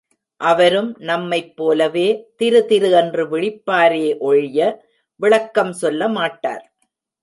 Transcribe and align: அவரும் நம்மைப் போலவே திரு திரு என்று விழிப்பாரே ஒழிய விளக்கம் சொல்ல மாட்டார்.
அவரும் 0.41 0.95
நம்மைப் 0.99 1.51
போலவே 1.55 2.07
திரு 2.35 2.61
திரு 2.65 2.91
என்று 2.91 3.25
விழிப்பாரே 3.31 4.05
ஒழிய 4.19 4.59
விளக்கம் 5.19 5.73
சொல்ல 5.73 6.07
மாட்டார். 6.09 6.65